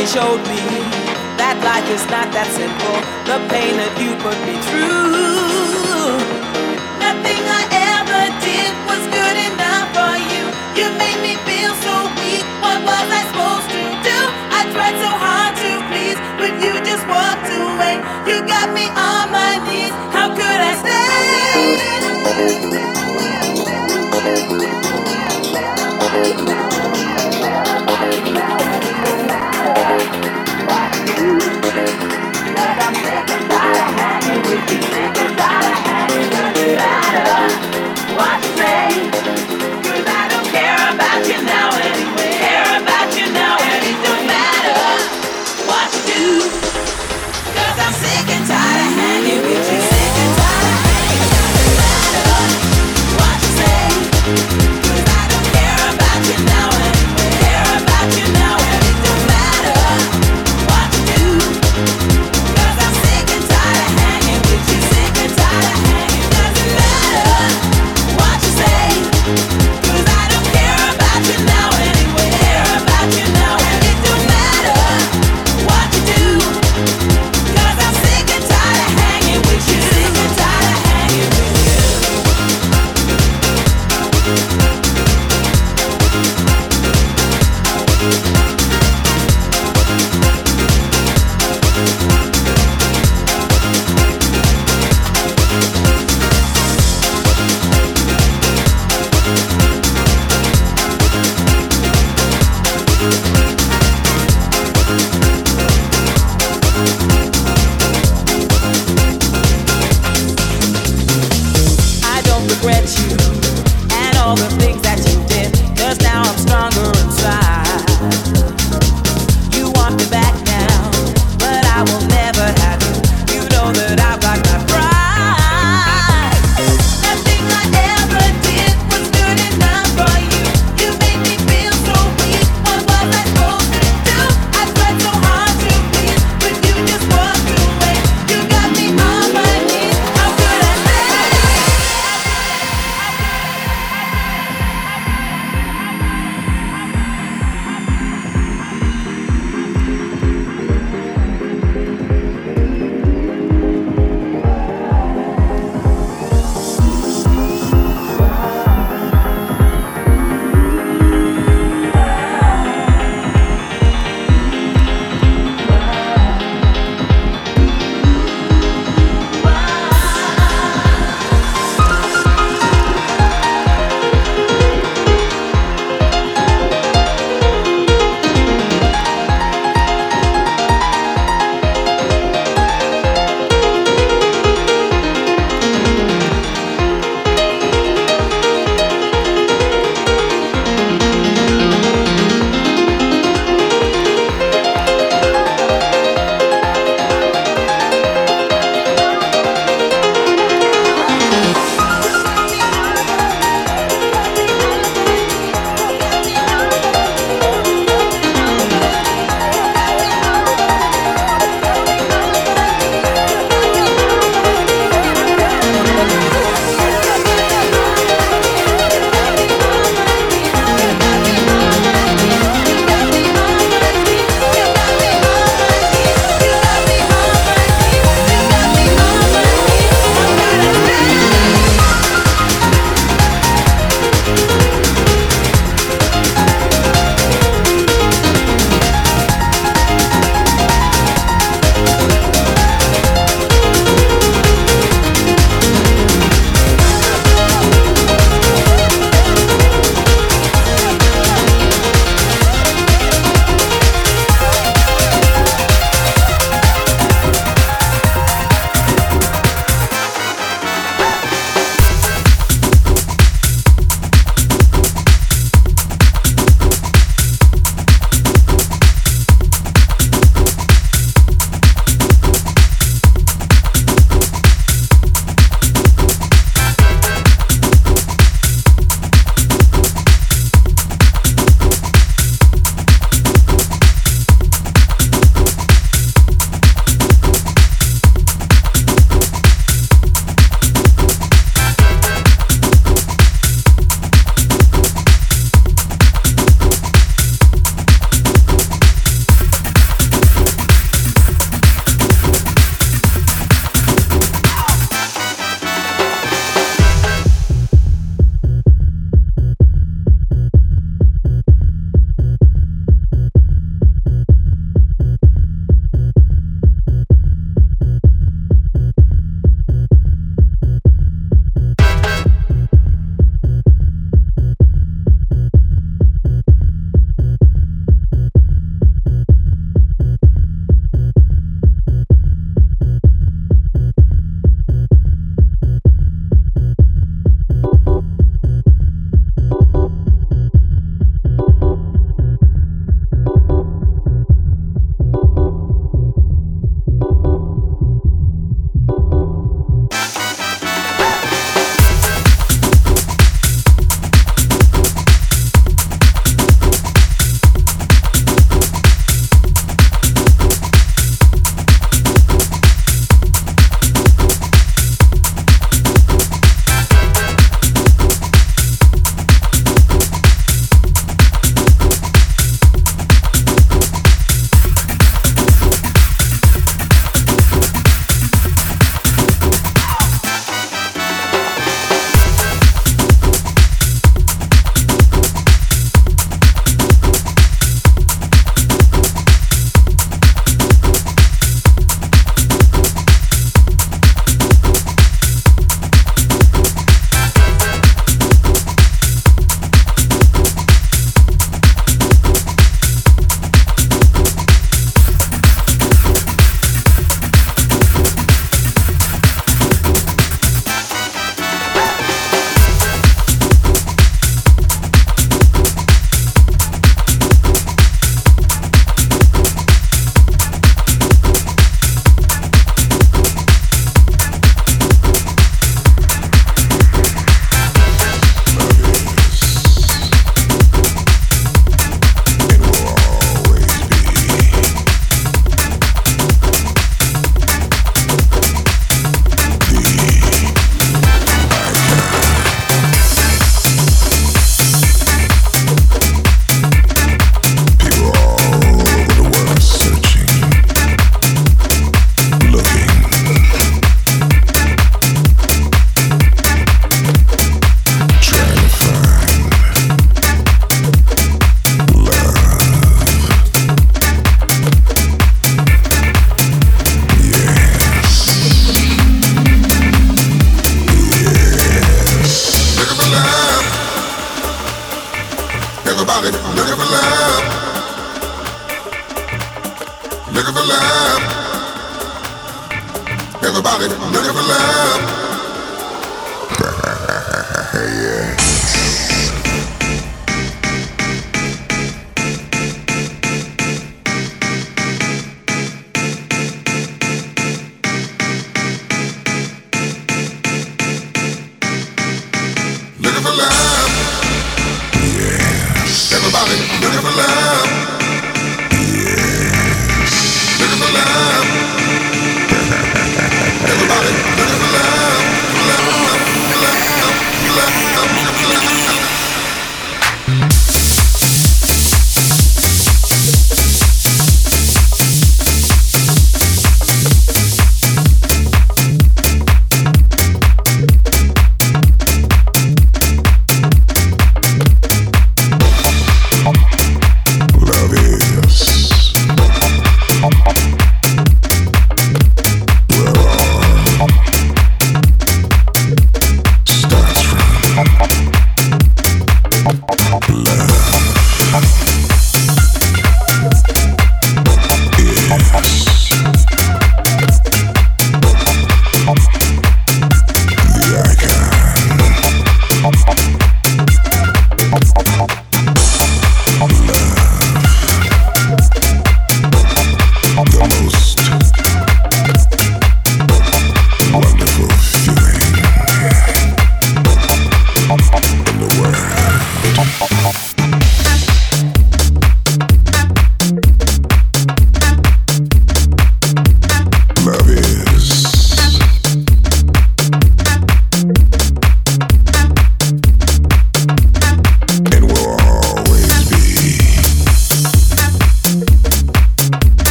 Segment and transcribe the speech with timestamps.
[0.00, 0.56] he showed me
[1.36, 2.98] that life is not that simple.
[3.28, 6.16] The pain that you put me through.
[7.04, 7.62] Nothing I
[8.00, 9.19] ever did was good.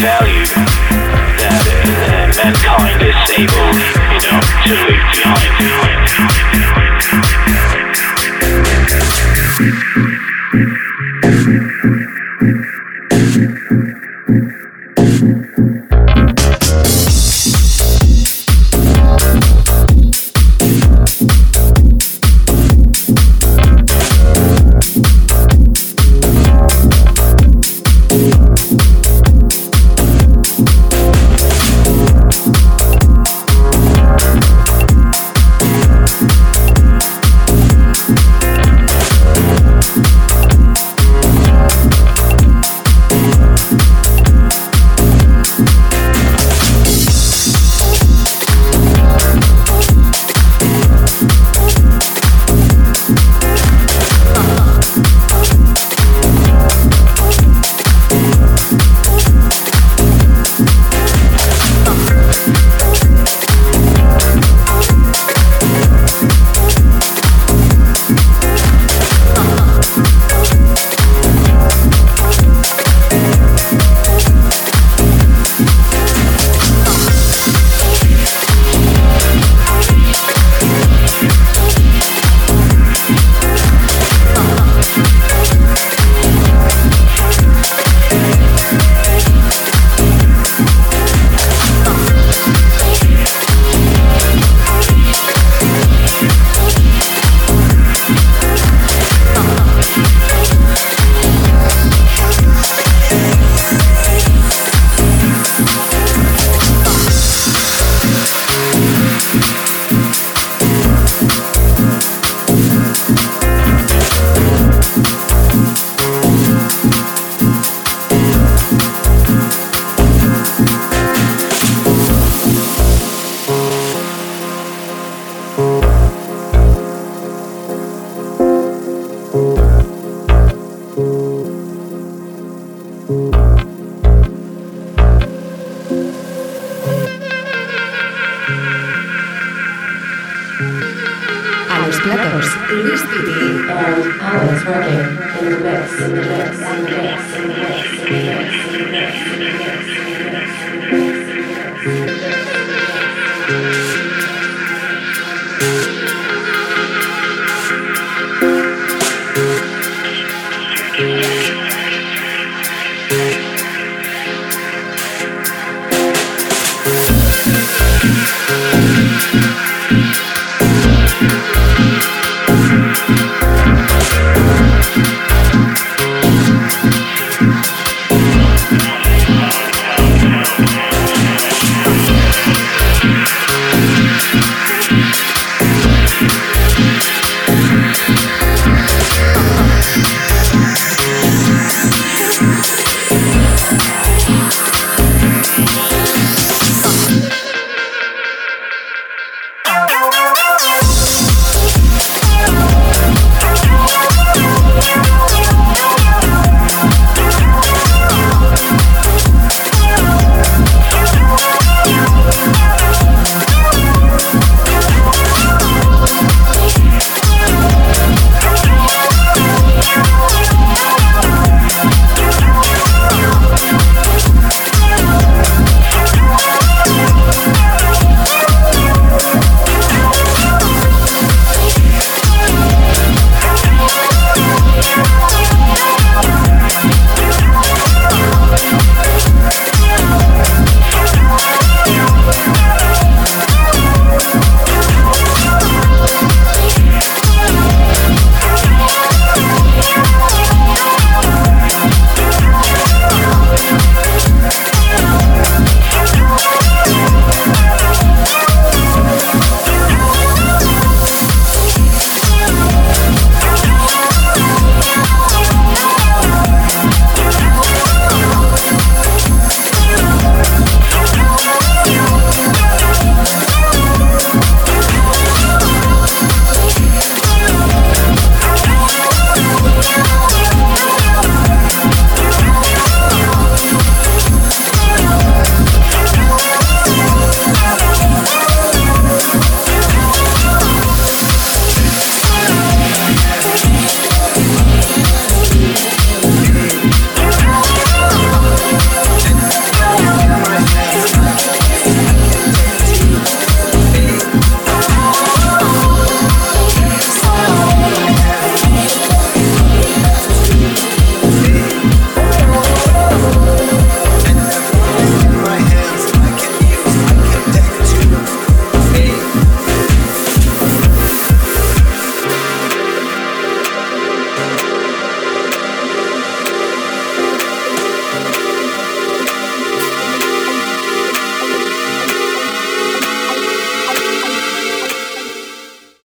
[0.00, 0.46] value
[1.36, 1.60] that,
[2.08, 3.68] that mankind is able,
[4.08, 5.60] you know, to leave behind.